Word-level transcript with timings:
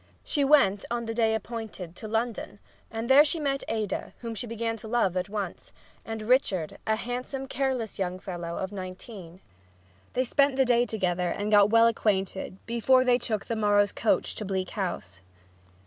She 0.23 0.43
went, 0.43 0.83
on 0.89 1.05
the 1.05 1.13
day 1.13 1.35
appointed, 1.35 1.95
to 1.97 2.07
London, 2.07 2.57
and 2.89 3.07
there 3.07 3.23
she 3.23 3.39
met 3.39 3.63
Ada, 3.67 4.13
whom 4.21 4.33
she 4.33 4.47
began 4.47 4.75
to 4.77 4.87
love 4.87 5.15
at 5.15 5.29
once, 5.29 5.71
and 6.03 6.23
Richard, 6.23 6.79
a 6.87 6.95
handsome, 6.95 7.45
careless 7.45 7.99
young 7.99 8.17
fellow 8.17 8.57
of 8.57 8.71
nineteen. 8.71 9.41
They 10.13 10.23
spent 10.23 10.55
the 10.55 10.65
day 10.65 10.87
together 10.87 11.29
and 11.29 11.51
got 11.51 11.69
well 11.69 11.85
acquainted 11.85 12.57
before 12.65 13.05
they 13.05 13.19
took 13.19 13.45
the 13.45 13.55
morrow's 13.55 13.91
coach 13.91 14.33
to 14.33 14.43
Bleak 14.43 14.71
House. 14.71 15.21